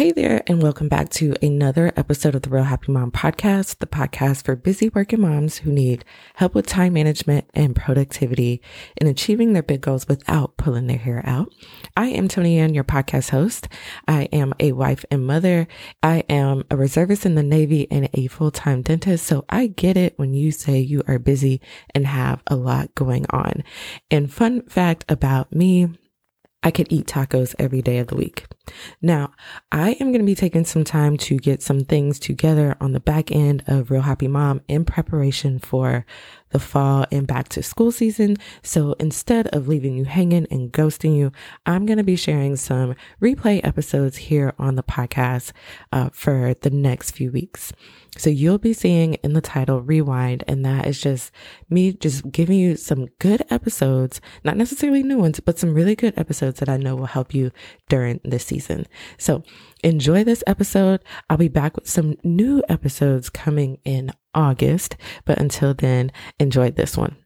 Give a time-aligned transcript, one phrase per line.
[0.00, 3.86] Hey there, and welcome back to another episode of the Real Happy Mom podcast, the
[3.86, 8.62] podcast for busy working moms who need help with time management and productivity
[8.96, 11.52] in achieving their big goals without pulling their hair out.
[11.98, 13.68] I am Tony Ann, your podcast host.
[14.08, 15.68] I am a wife and mother.
[16.02, 19.26] I am a reservist in the Navy and a full time dentist.
[19.26, 21.60] So I get it when you say you are busy
[21.94, 23.64] and have a lot going on.
[24.10, 25.88] And fun fact about me,
[26.62, 28.46] I could eat tacos every day of the week.
[29.00, 29.32] Now,
[29.72, 33.00] I am going to be taking some time to get some things together on the
[33.00, 36.04] back end of Real Happy Mom in preparation for
[36.50, 38.36] the fall and back to school season.
[38.62, 41.32] So instead of leaving you hanging and ghosting you,
[41.66, 45.52] I'm going to be sharing some replay episodes here on the podcast
[45.92, 47.72] uh, for the next few weeks.
[48.18, 51.30] So you'll be seeing in the title Rewind, and that is just
[51.68, 56.14] me just giving you some good episodes, not necessarily new ones, but some really good
[56.18, 57.52] episodes that I know will help you
[57.88, 58.86] during this season.
[59.16, 59.44] So
[59.82, 61.02] enjoy this episode.
[61.28, 66.96] I'll be back with some new episodes coming in August, but until then, enjoy this
[66.96, 67.16] one.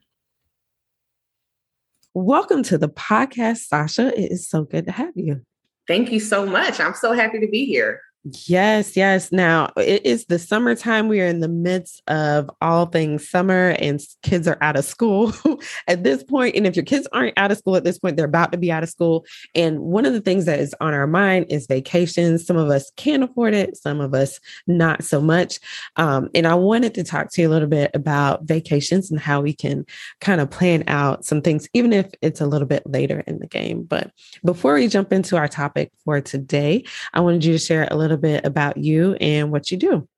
[2.15, 4.09] Welcome to the podcast, Sasha.
[4.19, 5.43] It is so good to have you.
[5.89, 6.81] Thank you so much.
[6.81, 8.01] I'm so happy to be here.
[8.47, 9.31] Yes, yes.
[9.33, 11.09] Now it is the summertime.
[11.09, 15.35] We are in the midst of all things summer, and kids are out of school
[15.89, 16.57] at this point.
[16.57, 18.73] And if your kids aren't out of school at this point, they're about to be
[18.73, 19.27] out of school.
[19.55, 22.47] And one of the things that is on our mind is vacations.
[22.47, 25.61] Some of us can afford it, some of us not so much.
[25.97, 29.43] Um, and I wanted to talk to you a little bit about vacations and how
[29.43, 29.85] we can
[30.23, 33.47] kind of plan out some things, even if it's a little bit later in the
[33.47, 33.83] game.
[33.83, 34.13] But
[34.47, 38.14] before we jump into our topic for today, I wanted you to share a little
[38.15, 40.09] little bit about you and what you do.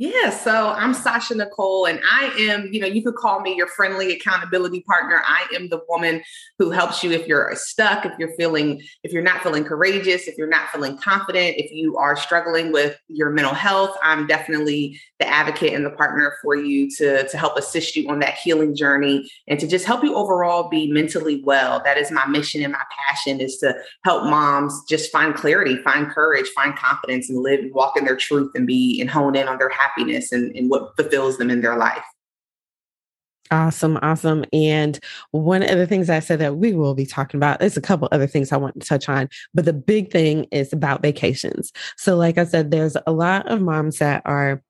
[0.00, 3.66] Yeah, so I'm Sasha Nicole, and I am, you know, you could call me your
[3.66, 5.20] friendly accountability partner.
[5.26, 6.22] I am the woman
[6.58, 10.38] who helps you if you're stuck, if you're feeling, if you're not feeling courageous, if
[10.38, 13.94] you're not feeling confident, if you are struggling with your mental health.
[14.02, 18.20] I'm definitely the advocate and the partner for you to, to help assist you on
[18.20, 21.82] that healing journey and to just help you overall be mentally well.
[21.84, 23.74] That is my mission and my passion is to
[24.06, 28.16] help moms just find clarity, find courage, find confidence, and live and walk in their
[28.16, 31.50] truth and be and hone in on their happiness happiness and, and what fulfills them
[31.50, 32.04] in their life.
[33.52, 34.44] Awesome, awesome.
[34.52, 35.00] And
[35.32, 38.08] one of the things I said that we will be talking about, there's a couple
[38.12, 41.72] other things I want to touch on, but the big thing is about vacations.
[41.96, 44.62] So, like I said, there's a lot of moms that are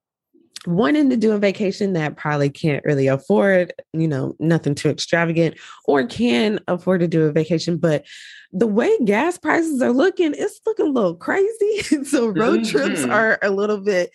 [0.66, 5.56] wanting to do a vacation that probably can't really afford, you know, nothing too extravagant,
[5.84, 8.06] or can afford to do a vacation, but
[8.52, 11.82] the way gas prices are looking, it's looking a little crazy.
[12.04, 12.70] so road mm-hmm.
[12.70, 14.10] trips are a little bit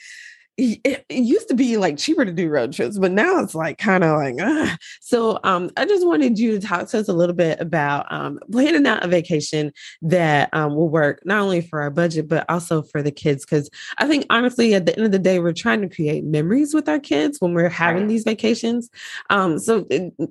[0.57, 3.77] it, it, used to be like cheaper to do road trips, but now it's like
[3.77, 4.77] kind of like, uh.
[5.01, 8.39] so um, I just wanted you to talk to us a little bit about um,
[8.51, 12.83] planning out a vacation that um, will work not only for our budget, but also
[12.83, 13.43] for the kids.
[13.43, 16.73] Because I think honestly, at the end of the day, we're trying to create memories
[16.73, 18.89] with our kids when we're having these vacations.
[19.29, 19.85] Um, so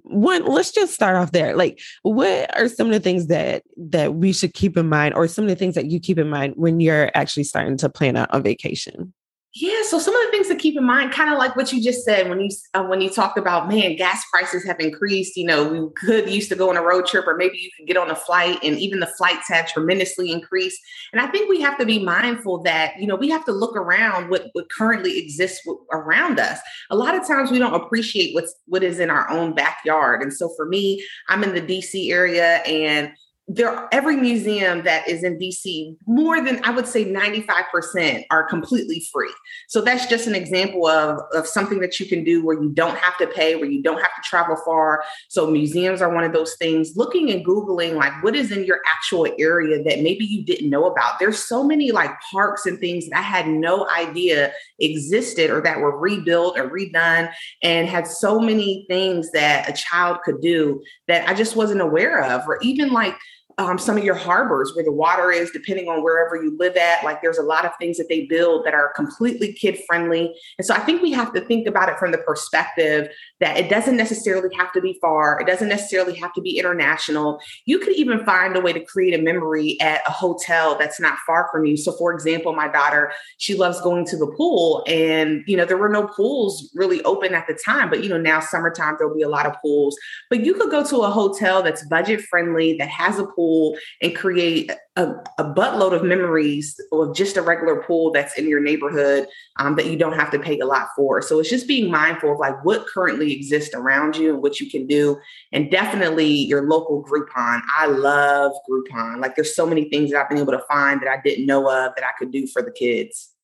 [0.05, 1.55] one, let's just start off there.
[1.55, 5.29] Like, what are some of the things that that we should keep in mind, or
[5.29, 8.17] some of the things that you keep in mind when you're actually starting to plan
[8.17, 9.13] out a vacation?
[9.57, 11.81] Yeah, so some of the things to keep in mind, kind of like what you
[11.81, 15.37] just said when you uh, when you talked about man, gas prices have increased.
[15.37, 17.87] You know, we could used to go on a road trip, or maybe you could
[17.87, 20.81] get on a flight, and even the flights have tremendously increased.
[21.13, 23.77] And I think we have to be mindful that you know we have to look
[23.77, 26.59] around what what currently exists around us.
[26.91, 30.21] A lot of times we don't appreciate what's what is in our own backyard.
[30.21, 33.13] And so for me, I'm in the DC area, and
[33.55, 39.07] there every museum that is in DC, more than I would say 95% are completely
[39.13, 39.33] free.
[39.69, 42.99] So that's just an example of, of something that you can do where you don't
[42.99, 45.05] have to pay, where you don't have to travel far.
[45.29, 46.97] So museums are one of those things.
[46.97, 50.87] Looking and Googling like what is in your actual area that maybe you didn't know
[50.87, 51.19] about.
[51.19, 55.79] There's so many like parks and things that I had no idea existed or that
[55.79, 57.33] were rebuilt or redone
[57.63, 62.25] and had so many things that a child could do that I just wasn't aware
[62.25, 63.17] of, or even like
[63.59, 67.05] um, some of your harbors where the water is, depending on wherever you live at.
[67.05, 70.35] Like there's a lot of things that they build that are completely kid friendly.
[70.59, 73.09] And so I think we have to think about it from the perspective
[73.41, 77.41] that it doesn't necessarily have to be far, it doesn't necessarily have to be international.
[77.67, 81.19] You could even find a way to create a memory at a hotel that's not
[81.27, 81.77] far from you.
[81.77, 85.77] So, for example, my daughter, she loves going to the pool, and you know, there
[85.77, 89.23] were no pools really open at the time, but you know, now summertime, there'll be
[89.23, 89.97] a lot of pools.
[90.31, 93.77] But you could go to a hotel that's budget friendly, that has a pool pool
[94.01, 95.07] and create a,
[95.39, 99.27] a buttload of memories of just a regular pool that's in your neighborhood
[99.59, 101.21] um, that you don't have to pay a lot for.
[101.21, 104.71] So it's just being mindful of like what currently exists around you and what you
[104.71, 105.19] can do.
[105.53, 107.61] And definitely your local Groupon.
[107.77, 109.21] I love Groupon.
[109.21, 111.69] Like there's so many things that I've been able to find that I didn't know
[111.69, 113.35] of that I could do for the kids.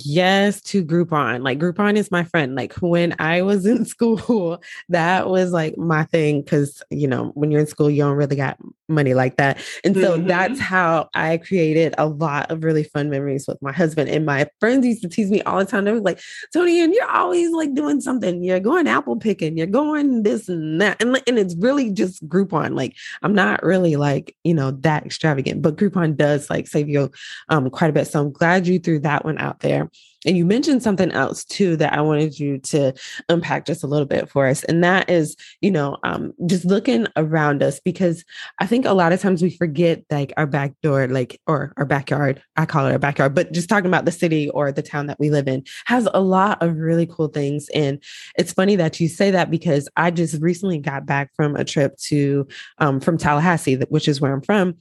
[0.00, 1.44] Yes, to Groupon.
[1.44, 2.56] Like Groupon is my friend.
[2.56, 7.50] Like when I was in school, that was like my thing because you know when
[7.50, 8.58] you're in school, you don't really got
[8.88, 10.26] money like that, and so mm-hmm.
[10.26, 14.10] that's how I created a lot of really fun memories with my husband.
[14.10, 15.84] And my friends used to tease me all the time.
[15.84, 16.20] They were like,
[16.52, 18.42] "Tony, and you're always like doing something.
[18.42, 19.56] You're going apple picking.
[19.56, 22.74] You're going this and that." And and it's really just Groupon.
[22.74, 27.10] Like I'm not really like you know that extravagant, but Groupon does like save you
[27.50, 28.06] um quite a bit.
[28.06, 29.90] So I'm glad you threw that one out there there.
[30.26, 32.92] And you mentioned something else too that I wanted you to
[33.28, 34.64] unpack just a little bit for us.
[34.64, 38.24] And that is, you know, um, just looking around us because
[38.58, 41.86] I think a lot of times we forget like our back door, like, or our
[41.86, 45.06] backyard, I call it our backyard, but just talking about the city or the town
[45.06, 47.68] that we live in has a lot of really cool things.
[47.74, 48.02] And
[48.36, 51.96] it's funny that you say that because I just recently got back from a trip
[51.98, 52.48] to,
[52.78, 54.76] um, from Tallahassee, which is where I'm from.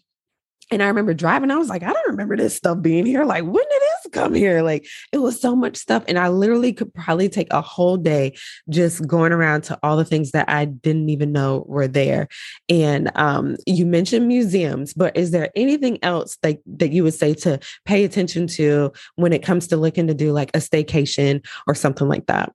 [0.71, 3.23] And I remember driving, I was like, I don't remember this stuff being here.
[3.23, 4.61] Like, when did this come here?
[4.61, 6.03] Like, it was so much stuff.
[6.07, 8.35] And I literally could probably take a whole day
[8.69, 12.27] just going around to all the things that I didn't even know were there.
[12.69, 17.33] And um, you mentioned museums, but is there anything else that, that you would say
[17.35, 21.75] to pay attention to when it comes to looking to do like a staycation or
[21.75, 22.53] something like that?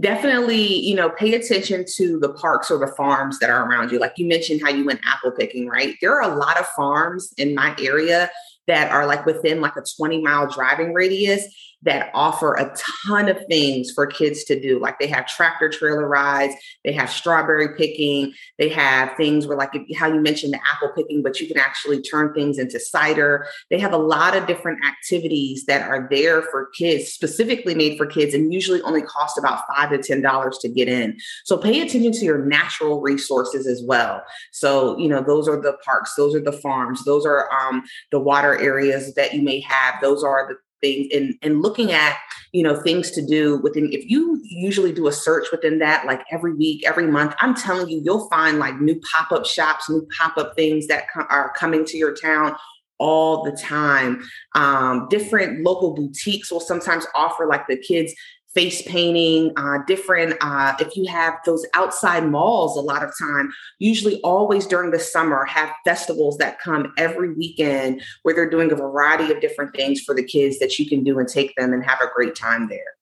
[0.00, 3.98] definitely, you know, pay attention to the parks or the farms that are around you.
[3.98, 5.96] Like you mentioned how you went apple picking, right?
[6.00, 8.30] There are a lot of farms in my area
[8.66, 11.44] that are like within like a 20 mile driving radius
[11.82, 12.74] that offer a
[13.06, 14.78] ton of things for kids to do.
[14.78, 19.72] Like they have tractor trailer rides, they have strawberry picking, they have things where, like
[19.96, 23.46] how you mentioned the apple picking, but you can actually turn things into cider.
[23.70, 28.06] They have a lot of different activities that are there for kids, specifically made for
[28.06, 31.18] kids, and usually only cost about five to ten dollars to get in.
[31.44, 34.22] So pay attention to your natural resources as well.
[34.52, 38.20] So you know those are the parks, those are the farms, those are um, the
[38.20, 40.00] water areas that you may have.
[40.00, 42.18] Those are the things and, and looking at
[42.52, 46.22] you know things to do within if you usually do a search within that like
[46.30, 50.54] every week every month i'm telling you you'll find like new pop-up shops new pop-up
[50.54, 52.54] things that co- are coming to your town
[53.02, 54.22] all the time.
[54.54, 58.14] Um, different local boutiques will sometimes offer like the kids
[58.54, 63.52] face painting, uh, different, uh, if you have those outside malls, a lot of time,
[63.78, 68.76] usually always during the summer, have festivals that come every weekend where they're doing a
[68.76, 71.84] variety of different things for the kids that you can do and take them and
[71.84, 72.94] have a great time there.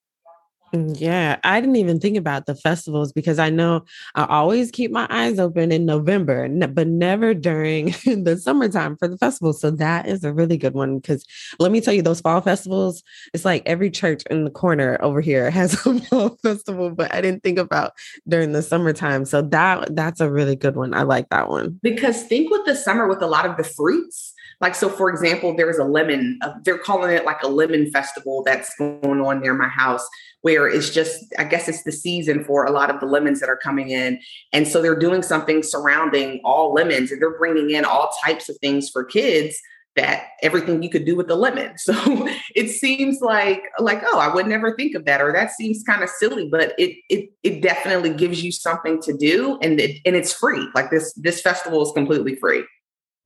[0.73, 3.85] Mm, yeah, I didn't even think about the festivals because I know
[4.15, 9.19] I always keep my eyes open in November, but never during the summertime for the
[9.19, 9.53] festival.
[9.53, 11.25] So that is a really good one because
[11.59, 13.03] let me tell you, those fall festivals,
[13.35, 17.21] it's like every church in the corner over here has a fall festival, but I
[17.21, 17.93] didn't think about
[18.29, 19.25] during the summertime.
[19.25, 20.95] So that that's a really good one.
[20.95, 21.81] I like that one.
[21.83, 25.55] Because think with the summer with a lot of the fruits, like so for example
[25.57, 29.55] there's a lemon uh, they're calling it like a lemon festival that's going on near
[29.55, 30.07] my house
[30.43, 33.49] where it's just i guess it's the season for a lot of the lemons that
[33.49, 34.21] are coming in.
[34.53, 38.57] And so they're doing something surrounding all lemons and they're bringing in all types of
[38.59, 39.61] things for kids
[39.97, 41.75] that everything you could do with the lemon.
[41.79, 45.83] So it seems like like oh i would never think of that or that seems
[45.83, 50.01] kind of silly but it it it definitely gives you something to do and it,
[50.05, 50.69] and it's free.
[50.75, 52.65] Like this this festival is completely free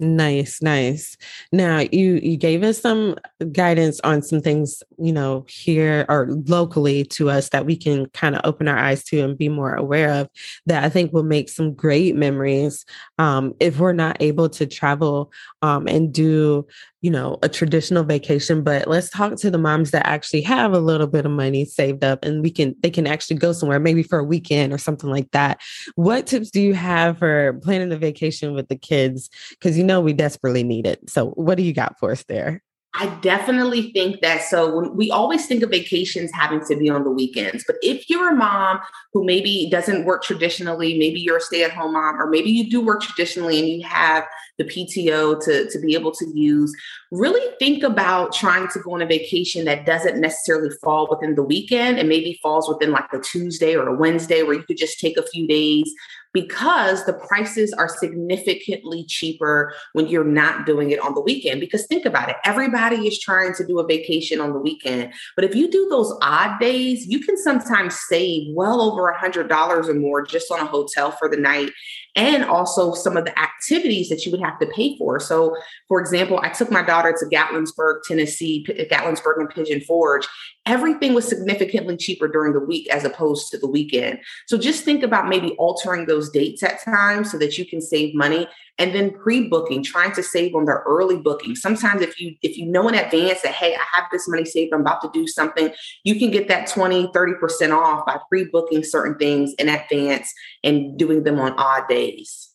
[0.00, 1.16] Nice, nice.
[1.52, 3.14] Now you you gave us some
[3.52, 8.34] guidance on some things, you know, here or locally to us that we can kind
[8.34, 10.28] of open our eyes to and be more aware of
[10.66, 12.84] that I think will make some great memories
[13.18, 15.32] um, if we're not able to travel
[15.62, 16.66] um, and do
[17.04, 20.78] you know, a traditional vacation, but let's talk to the moms that actually have a
[20.78, 24.02] little bit of money saved up and we can they can actually go somewhere maybe
[24.02, 25.60] for a weekend or something like that.
[25.96, 29.28] What tips do you have for planning a vacation with the kids
[29.60, 31.08] cuz you know we desperately need it.
[31.08, 32.62] So what do you got for us there?
[32.96, 34.42] I definitely think that.
[34.42, 38.30] So we always think of vacations having to be on the weekends, but if you're
[38.30, 38.78] a mom
[39.12, 43.02] who maybe doesn't work traditionally, maybe you're a stay-at-home mom, or maybe you do work
[43.02, 44.24] traditionally and you have
[44.58, 46.74] the PTO to, to be able to use,
[47.10, 51.42] really think about trying to go on a vacation that doesn't necessarily fall within the
[51.42, 55.00] weekend and maybe falls within like a Tuesday or a Wednesday where you could just
[55.00, 55.92] take a few days
[56.34, 61.60] because the prices are significantly cheaper when you're not doing it on the weekend.
[61.60, 65.12] Because think about it, everybody is trying to do a vacation on the weekend.
[65.36, 69.88] But if you do those odd days, you can sometimes save well over a $100
[69.88, 71.70] or more just on a hotel for the night
[72.16, 75.18] and also some of the activities that you would have to pay for.
[75.18, 75.56] So,
[75.88, 80.26] for example, I took my daughter to Gatlinburg, Tennessee, Gatlinburg and Pigeon Forge.
[80.66, 84.20] Everything was significantly cheaper during the week as opposed to the weekend.
[84.46, 88.14] So just think about maybe altering those dates at times so that you can save
[88.14, 88.46] money
[88.78, 91.54] and then pre-booking trying to save on the early booking.
[91.54, 94.72] Sometimes if you if you know in advance that hey i have this money saved
[94.72, 95.72] i'm about to do something
[96.04, 101.22] you can get that 20 30% off by pre-booking certain things in advance and doing
[101.24, 102.53] them on odd days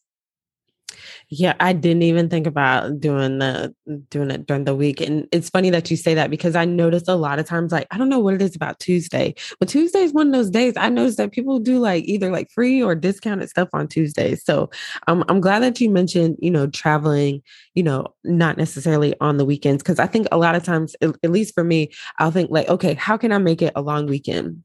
[1.31, 3.73] yeah, I didn't even think about doing the
[4.09, 4.99] doing it during the week.
[4.99, 7.85] And it's funny that you say that because I noticed a lot of times, like,
[7.91, 10.73] I don't know what it is about Tuesday, but Tuesday is one of those days
[10.75, 14.43] I notice that people do like either like free or discounted stuff on Tuesdays.
[14.43, 14.71] So
[15.07, 17.43] um, I'm glad that you mentioned, you know, traveling,
[17.75, 19.83] you know, not necessarily on the weekends.
[19.83, 22.95] Cause I think a lot of times, at least for me, I'll think like, okay,
[22.95, 24.63] how can I make it a long weekend?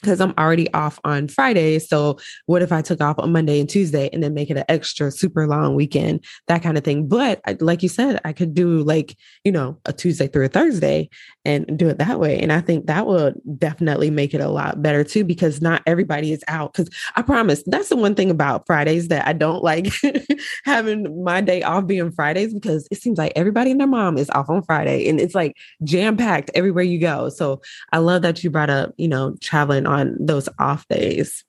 [0.00, 1.78] Because I'm already off on Friday.
[1.78, 4.64] So what if I took off on Monday and Tuesday and then make it an
[4.68, 7.08] extra super long weekend, that kind of thing.
[7.08, 11.08] But like you said, I could do like, you know, a Tuesday through a Thursday
[11.44, 12.38] and do it that way.
[12.38, 16.32] And I think that would definitely make it a lot better too, because not everybody
[16.32, 16.74] is out.
[16.74, 19.88] Cause I promise that's the one thing about Fridays that I don't like
[20.64, 24.28] having my day off being Fridays because it seems like everybody and their mom is
[24.30, 27.30] off on Friday and it's like jam packed everywhere you go.
[27.30, 27.62] So
[27.92, 31.44] I love that you brought up, you know, traveling on those off days.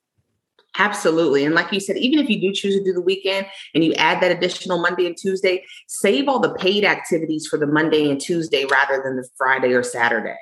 [0.78, 1.44] Absolutely.
[1.44, 3.94] And like you said, even if you do choose to do the weekend and you
[3.94, 8.20] add that additional Monday and Tuesday, save all the paid activities for the Monday and
[8.20, 10.36] Tuesday rather than the Friday or Saturday.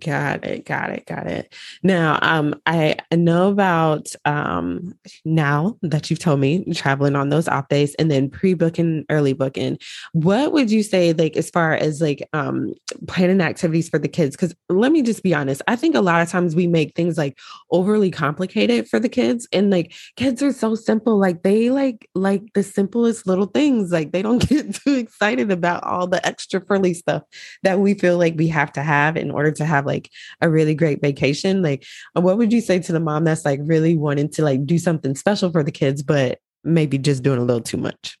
[0.00, 0.64] Got it.
[0.64, 1.06] Got it.
[1.06, 1.54] Got it.
[1.84, 7.68] Now, um, I know about um now that you've told me traveling on those off
[7.68, 9.78] days and then pre-booking, early booking.
[10.12, 12.74] What would you say, like, as far as like um
[13.06, 14.34] planning activities for the kids?
[14.34, 17.16] Because let me just be honest, I think a lot of times we make things
[17.16, 17.38] like
[17.70, 22.42] overly complicated for the kids, and like kids are so simple, like they like like
[22.54, 23.92] the simplest little things.
[23.92, 27.22] Like they don't get too excited about all the extra frilly stuff
[27.62, 30.50] that we feel like we have to have in order to have have like a
[30.50, 31.84] really great vacation like
[32.16, 34.78] uh, what would you say to the mom that's like really wanting to like do
[34.78, 38.18] something special for the kids but maybe just doing a little too much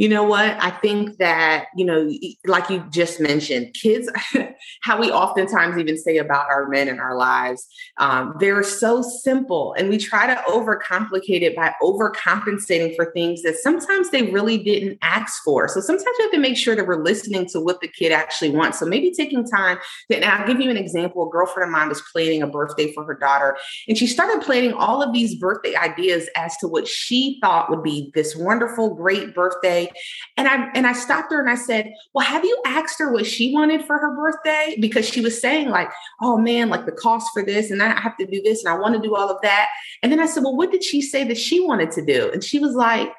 [0.00, 0.56] you know what?
[0.60, 2.10] I think that, you know,
[2.46, 4.10] like you just mentioned, kids,
[4.80, 9.74] how we oftentimes even say about our men in our lives, um, they're so simple.
[9.76, 14.96] And we try to overcomplicate it by overcompensating for things that sometimes they really didn't
[15.02, 15.68] ask for.
[15.68, 18.52] So sometimes we have to make sure that we're listening to what the kid actually
[18.52, 18.78] wants.
[18.78, 19.76] So maybe taking time
[20.08, 21.28] and I'll give you an example.
[21.28, 24.72] A girlfriend of mine was planning a birthday for her daughter, and she started planning
[24.72, 29.34] all of these birthday ideas as to what she thought would be this wonderful, great
[29.34, 29.89] birthday
[30.36, 33.26] and I and I stopped her and I said, "Well, have you asked her what
[33.26, 37.28] she wanted for her birthday?" Because she was saying like, "Oh man, like the cost
[37.32, 39.40] for this and I have to do this and I want to do all of
[39.42, 39.68] that."
[40.02, 42.42] And then I said, "Well, what did she say that she wanted to do?" And
[42.42, 43.12] she was like,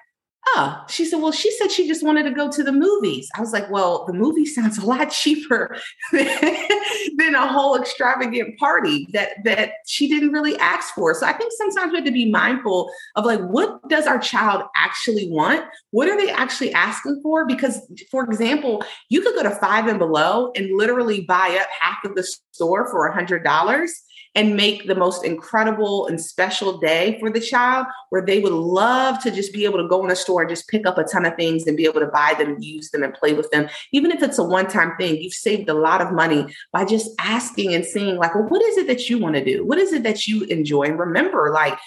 [0.47, 3.29] oh, she said, well, she said she just wanted to go to the movies.
[3.35, 5.75] I was like, well, the movie sounds a lot cheaper
[6.11, 11.13] than a whole extravagant party that that she didn't really ask for.
[11.13, 14.63] So I think sometimes we have to be mindful of like, what does our child
[14.75, 15.65] actually want?
[15.91, 17.45] What are they actually asking for?
[17.45, 17.79] Because,
[18.09, 22.15] for example, you could go to five and below and literally buy up half of
[22.15, 23.93] the store for a hundred dollars
[24.35, 29.21] and make the most incredible and special day for the child where they would love
[29.21, 31.25] to just be able to go in a store and just pick up a ton
[31.25, 33.67] of things and be able to buy them, use them, and play with them.
[33.91, 37.11] Even if it's a one time thing, you've saved a lot of money by just
[37.19, 39.65] asking and seeing, like, well, what is it that you want to do?
[39.65, 40.83] What is it that you enjoy?
[40.83, 41.77] And remember, like,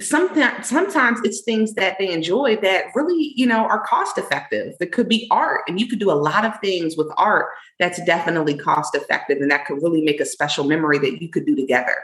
[0.00, 4.74] sometimes sometimes it's things that they enjoy that really you know are cost effective.
[4.78, 7.46] That could be art and you could do a lot of things with art
[7.78, 11.46] that's definitely cost effective and that could really make a special memory that you could
[11.46, 11.96] do together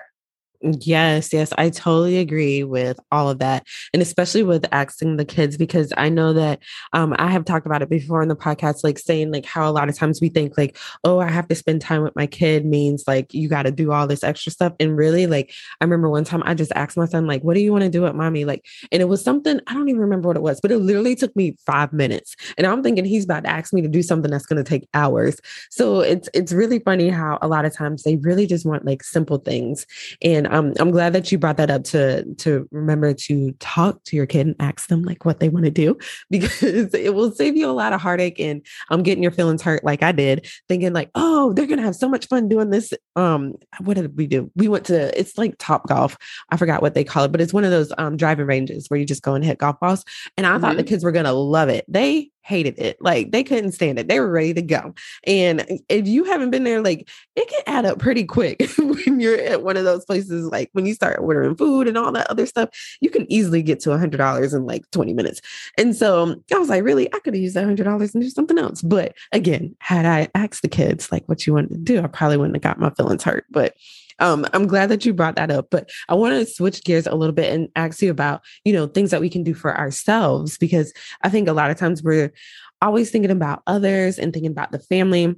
[0.61, 3.65] Yes, yes, I totally agree with all of that.
[3.93, 6.61] And especially with asking the kids, because I know that
[6.93, 9.73] um, I have talked about it before in the podcast, like saying like how a
[9.73, 12.67] lot of times we think like, oh, I have to spend time with my kid
[12.67, 14.73] means like you got to do all this extra stuff.
[14.81, 17.61] And really, like, I remember one time I just asked my son, like, what do
[17.61, 18.45] you want to do with mommy?
[18.45, 21.15] Like, and it was something, I don't even remember what it was, but it literally
[21.15, 22.35] took me five minutes.
[22.57, 24.89] And I'm thinking he's about to ask me to do something that's going to take
[24.93, 25.39] hours.
[25.71, 29.05] So it's, it's really funny how a lot of times they really just want like
[29.05, 29.87] simple things.
[30.21, 34.17] And um, I'm glad that you brought that up to to remember to talk to
[34.17, 35.97] your kid and ask them like what they want to do
[36.31, 39.63] because it will save you a lot of heartache and I'm um, getting your feelings
[39.63, 42.93] hurt like I did, thinking like, oh, they're gonna have so much fun doing this.
[43.17, 44.51] Um, what did we do?
[44.55, 46.17] We went to it's like Topgolf.
[46.51, 48.99] I forgot what they call it, but it's one of those um driving ranges where
[48.99, 50.05] you just go and hit golf balls.
[50.37, 50.61] And I mm-hmm.
[50.61, 50.89] thought the mm-hmm.
[50.89, 51.85] kids were gonna love it.
[51.89, 52.97] They hated it.
[53.01, 54.09] Like they couldn't stand it.
[54.09, 54.95] They were ready to go.
[55.25, 59.39] And if you haven't been there, like it can add up pretty quick when you're
[59.39, 60.47] at one of those places.
[60.47, 62.71] Like when you start ordering food and all that other stuff,
[63.03, 65.43] you can easily get to a hundred dollars in like 20 minutes.
[65.77, 68.31] And so I was like, really, I could have used that hundred dollars and do
[68.31, 68.81] something else.
[68.81, 72.39] But again, had I asked the kids like what you wanted to do, I probably
[72.39, 73.45] wouldn't have got my feelings hurt.
[73.51, 73.75] But
[74.19, 77.15] um, I'm glad that you brought that up, but I want to switch gears a
[77.15, 80.59] little bit and ask you about, you know, things that we can do for ourselves,
[80.59, 82.33] because I think a lot of times we're
[82.81, 85.35] always thinking about others and thinking about the family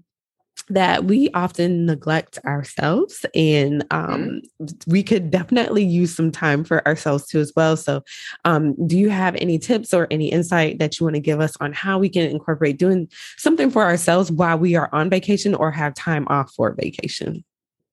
[0.69, 4.13] that we often neglect ourselves and mm-hmm.
[4.13, 4.43] um,
[4.87, 8.03] we could definitely use some time for ourselves too as well so
[8.45, 11.57] um, do you have any tips or any insight that you want to give us
[11.61, 15.71] on how we can incorporate doing something for ourselves while we are on vacation or
[15.71, 17.43] have time off for vacation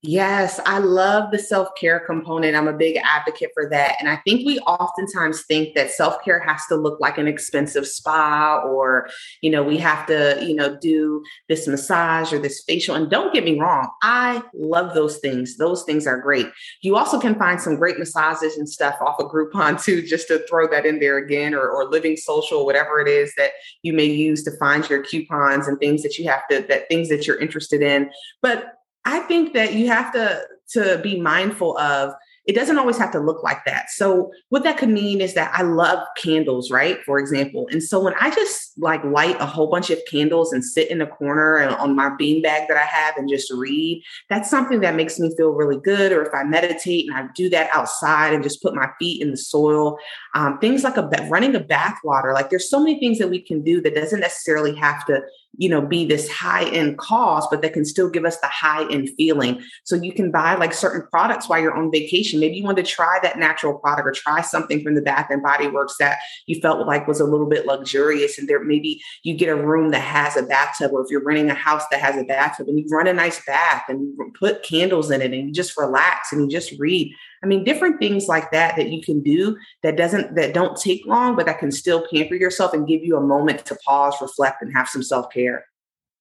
[0.03, 2.55] Yes, I love the self care component.
[2.55, 3.95] I'm a big advocate for that.
[3.99, 7.87] And I think we oftentimes think that self care has to look like an expensive
[7.87, 9.09] spa or,
[9.41, 12.93] you know, we have to, you know, do this massage or this facial.
[12.93, 15.57] And don't get me wrong, I love those things.
[15.57, 16.47] Those things are great.
[16.83, 20.45] You also can find some great massages and stuff off of Groupon too, just to
[20.47, 24.43] throw that in there again, or, or LivingSocial, whatever it is that you may use
[24.43, 27.81] to find your coupons and things that you have to, that things that you're interested
[27.81, 28.11] in.
[28.43, 28.76] But
[29.07, 30.41] I think that you have to
[30.73, 32.13] to be mindful of
[32.45, 33.89] it doesn't always have to look like that.
[33.89, 36.97] So what that could mean is that I love candles, right?
[37.05, 37.67] For example.
[37.69, 41.01] And so when I just like light a whole bunch of candles and sit in
[41.01, 44.95] a corner and on my beanbag that I have and just read, that's something that
[44.95, 46.13] makes me feel really good.
[46.13, 49.31] Or if I meditate and I do that outside and just put my feet in
[49.31, 49.97] the soil,
[50.33, 53.41] um, things like a running a bath water, like there's so many things that we
[53.41, 55.21] can do that doesn't necessarily have to
[55.57, 58.89] you know be this high end cost but that can still give us the high
[58.91, 59.61] end feeling.
[59.83, 62.39] So you can buy like certain products while you're on vacation.
[62.39, 65.43] Maybe you want to try that natural product or try something from the bath and
[65.43, 69.35] body works that you felt like was a little bit luxurious and there maybe you
[69.35, 72.15] get a room that has a bathtub or if you're renting a house that has
[72.15, 75.47] a bathtub and you run a nice bath and you put candles in it and
[75.47, 77.11] you just relax and you just read
[77.43, 81.05] I mean, different things like that that you can do that doesn't that don't take
[81.05, 84.61] long, but that can still pamper yourself and give you a moment to pause, reflect,
[84.61, 85.65] and have some self care.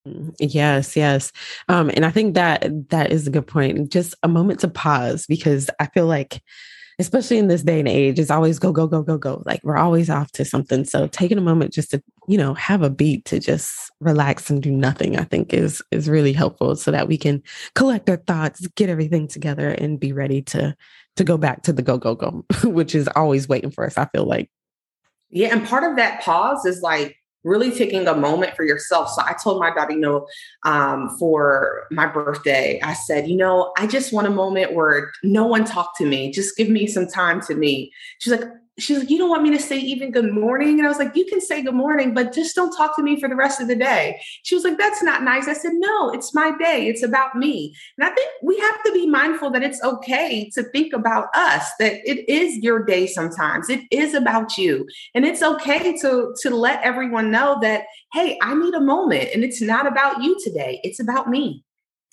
[0.07, 1.33] Mm, yes, yes.
[1.69, 3.91] Um, and I think that that is a good point.
[3.91, 6.43] Just a moment to pause because I feel like
[6.99, 9.43] especially in this day and age, it's always go, go, go, go, go.
[9.45, 10.85] Like we're always off to something.
[10.85, 14.63] So taking a moment just to, you know, have a beat to just relax and
[14.63, 17.43] do nothing, I think is is really helpful so that we can
[17.75, 20.75] collect our thoughts, get everything together and be ready to
[21.17, 24.07] to go back to the go, go, go, which is always waiting for us, I
[24.07, 24.51] feel like.
[25.31, 25.49] Yeah.
[25.49, 29.09] And part of that pause is like really taking a moment for yourself.
[29.11, 30.27] So I told my daughter, you know,
[30.65, 35.47] um, for my birthday, I said, you know, I just want a moment where no
[35.47, 36.33] one talk to me.
[36.33, 37.93] Just give me some time to me.
[38.19, 38.49] She's like,
[38.79, 40.79] she's like, You don't want me to say even good morning?
[40.79, 43.21] And I was like, You can say good morning, but just don't talk to me
[43.21, 44.21] for the rest of the day.
[44.43, 45.49] She was like, That's not nice.
[45.49, 46.89] I said, No, it's my day.
[46.89, 47.75] It's about me.
[47.99, 51.71] And I think we have to be mindful that it's okay to think about us,
[51.79, 53.69] that it is your day sometimes.
[53.69, 54.87] It is about you.
[55.15, 59.45] And it's okay to, to let everyone know that, hey, I need a moment and
[59.45, 60.81] it's not about you today.
[60.83, 61.66] It's about me.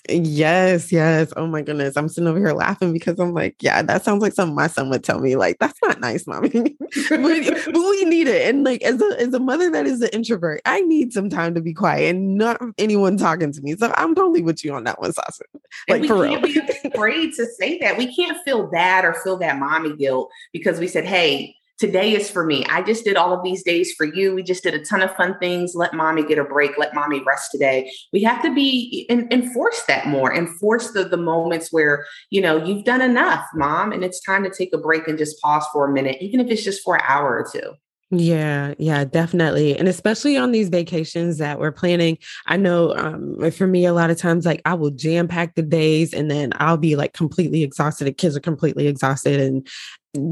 [0.08, 1.32] Yes, yes.
[1.36, 1.96] Oh my goodness.
[1.96, 4.90] I'm sitting over here laughing because I'm like, yeah, that sounds like something my son
[4.90, 5.36] would tell me.
[5.36, 6.48] Like, that's not nice, mommy.
[6.50, 6.76] but,
[7.10, 8.46] but, we need it.
[8.48, 11.54] And like as a as a mother that is an introvert, I need some time
[11.54, 13.76] to be quiet and not anyone talking to me.
[13.76, 15.44] So I'm totally with you on that one, Sasha.
[15.88, 16.18] Like for.
[16.18, 17.96] We can't be afraid to say that.
[17.96, 22.30] We can't feel bad or feel that mommy guilt because we said, hey, today is
[22.30, 22.64] for me.
[22.66, 24.34] I just did all of these days for you.
[24.34, 25.74] We just did a ton of fun things.
[25.74, 26.78] Let mommy get a break.
[26.78, 27.90] Let mommy rest today.
[28.12, 30.34] We have to be and enforce that more.
[30.34, 34.50] Enforce the the moments where you know you've done enough, mom, and it's time to
[34.50, 37.02] take a break and just pause for a minute, even if it's just for an
[37.06, 37.72] hour or two.
[38.10, 39.76] Yeah, yeah, definitely.
[39.76, 42.18] And especially on these vacations that we're planning.
[42.46, 45.62] I know um, for me, a lot of times, like I will jam pack the
[45.62, 48.04] days and then I'll be like completely exhausted.
[48.04, 49.40] The kids are completely exhausted.
[49.40, 49.66] And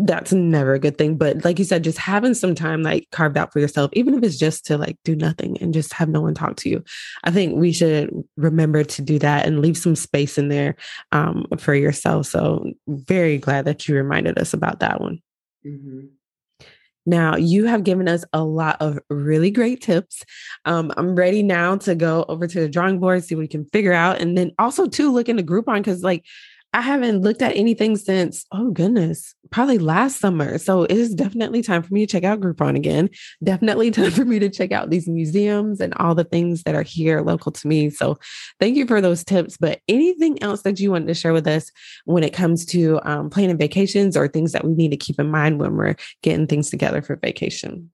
[0.06, 1.16] that's never a good thing.
[1.16, 4.22] But like you said, just having some time like carved out for yourself, even if
[4.22, 6.84] it's just to like do nothing and just have no one talk to you.
[7.24, 10.76] I think we should remember to do that and leave some space in there
[11.10, 12.26] um, for yourself.
[12.26, 15.20] So very glad that you reminded us about that one.
[15.66, 16.06] Mm-hmm.
[17.04, 20.24] Now, you have given us a lot of really great tips.
[20.64, 23.64] Um, I'm ready now to go over to the drawing board, see what we can
[23.66, 24.20] figure out.
[24.20, 26.24] And then also, to look into Groupon because, like,
[26.74, 30.56] I haven't looked at anything since, oh goodness, probably last summer.
[30.56, 33.10] So it is definitely time for me to check out Groupon again.
[33.44, 36.82] Definitely time for me to check out these museums and all the things that are
[36.82, 37.90] here local to me.
[37.90, 38.18] So
[38.58, 39.58] thank you for those tips.
[39.58, 41.70] But anything else that you wanted to share with us
[42.06, 45.30] when it comes to um, planning vacations or things that we need to keep in
[45.30, 47.90] mind when we're getting things together for vacation?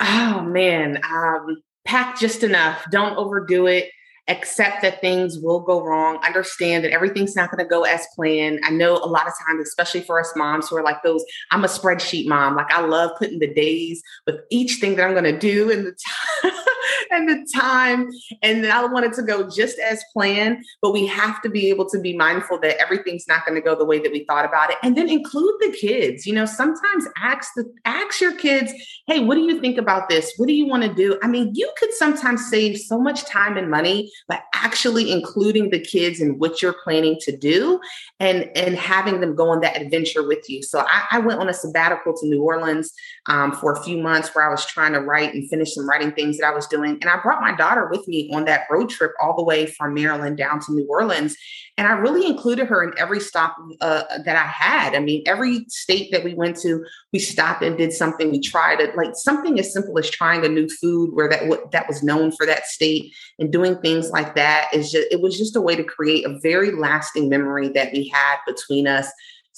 [0.00, 1.00] Oh man.
[1.08, 2.84] Um, pack just enough.
[2.90, 3.90] Don't overdo it
[4.30, 8.60] accept that things will go wrong, understand that everything's not going to go as planned.
[8.64, 11.64] I know a lot of times, especially for us moms who are like those, I'm
[11.64, 12.56] a spreadsheet mom.
[12.56, 15.86] Like I love putting the days with each thing that I'm going to do and
[15.86, 15.96] the
[16.42, 16.52] time
[17.10, 18.10] and the time.
[18.42, 21.88] And I want it to go just as planned, but we have to be able
[21.90, 24.70] to be mindful that everything's not going to go the way that we thought about
[24.70, 24.78] it.
[24.82, 26.26] And then include the kids.
[26.26, 28.72] You know, sometimes ask the ask your kids,
[29.06, 30.32] hey, what do you think about this?
[30.36, 31.18] What do you want to do?
[31.22, 35.80] I mean, you could sometimes save so much time and money by actually including the
[35.80, 37.80] kids in what you're planning to do
[38.18, 40.62] and and having them go on that adventure with you.
[40.62, 42.92] So I, I went on a sabbatical to New Orleans
[43.26, 46.12] um, for a few months where I was trying to write and finish some writing
[46.12, 46.98] things that I was doing.
[47.00, 49.94] And I brought my daughter with me on that road trip all the way from
[49.94, 51.36] Maryland down to New Orleans.
[51.76, 54.94] And I really included her in every stop uh, that I had.
[54.94, 58.30] I mean, every state that we went to, we stopped and did something.
[58.30, 61.68] We tried it, like something as simple as trying a new food where that w-
[61.72, 65.38] that was known for that state, and doing things like that is just it was
[65.38, 69.10] just a way to create a very lasting memory that we had between us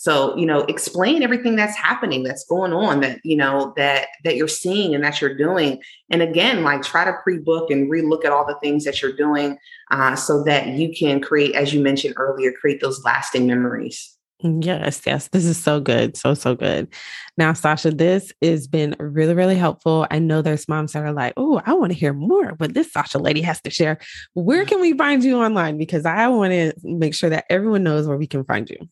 [0.03, 4.35] so, you know, explain everything that's happening, that's going on, that, you know, that that
[4.35, 5.81] you're seeing and that you're doing.
[6.11, 9.59] And again, like try to pre-book and relook at all the things that you're doing
[9.93, 14.19] uh, so that you can create, as you mentioned earlier, create those lasting memories.
[14.41, 15.29] Yes, yes.
[15.29, 16.17] This is so good.
[16.17, 16.93] So, so good.
[17.39, 20.09] Now, Sasha, this has been really, really helpful.
[20.11, 22.93] I know there's moms that are like, oh, I want to hear more what this
[22.93, 23.99] Sasha lady has to share.
[24.35, 25.79] Where can we find you online?
[25.79, 28.89] Because I want to make sure that everyone knows where we can find you.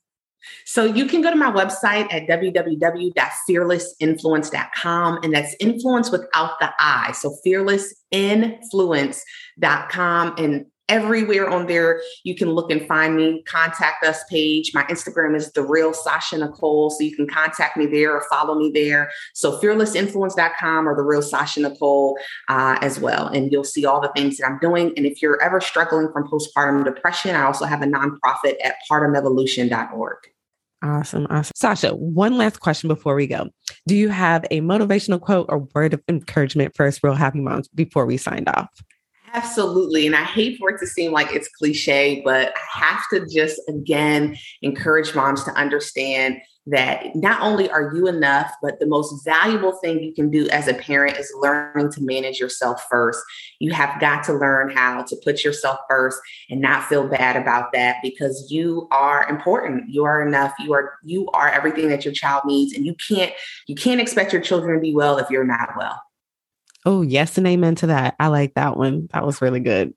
[0.64, 7.12] So you can go to my website at www.fearlessnfluence.com, and that's influence without the I.
[7.12, 10.34] So fearlessnfluence.com.
[10.38, 12.02] And everywhere on there.
[12.24, 14.72] You can look and find me, contact us page.
[14.74, 16.90] My Instagram is the real Sasha Nicole.
[16.90, 19.10] So you can contact me there or follow me there.
[19.32, 23.28] So fearlessnfluence.com or the real Sasha Nicole uh, as well.
[23.28, 24.92] And you'll see all the things that I'm doing.
[24.96, 30.16] And if you're ever struggling from postpartum depression, I also have a nonprofit at partumevolution.org.
[30.82, 31.26] Awesome.
[31.28, 31.52] Awesome.
[31.54, 33.50] Sasha, one last question before we go.
[33.86, 37.68] Do you have a motivational quote or word of encouragement for us real happy moms
[37.68, 38.68] before we signed off?
[39.32, 40.06] Absolutely.
[40.06, 43.60] And I hate for it to seem like it's cliche, but I have to just
[43.68, 49.72] again encourage moms to understand that not only are you enough, but the most valuable
[49.82, 53.20] thing you can do as a parent is learning to manage yourself first.
[53.60, 57.72] You have got to learn how to put yourself first and not feel bad about
[57.72, 59.90] that because you are important.
[59.90, 60.52] You are enough.
[60.58, 63.32] You are you are everything that your child needs and you can't
[63.66, 66.00] you can't expect your children to be well if you're not well.
[66.86, 68.16] Oh, yes, and amen to that.
[68.18, 69.08] I like that one.
[69.12, 69.94] That was really good.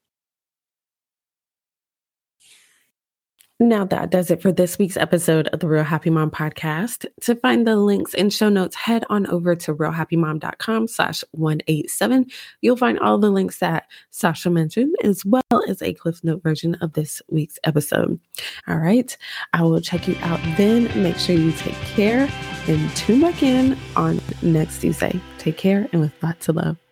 [3.64, 7.06] Now that does it for this week's episode of the Real Happy Mom podcast.
[7.22, 12.26] To find the links and show notes, head on over to realhappymom.com slash 187.
[12.60, 16.76] You'll find all the links that Sasha mentioned, as well as a Cliff Note version
[16.82, 18.20] of this week's episode.
[18.68, 19.16] All right.
[19.54, 20.84] I will check you out then.
[21.02, 22.30] Make sure you take care
[22.68, 25.18] and tune back in on next Tuesday.
[25.38, 26.83] Take care and with lots of love.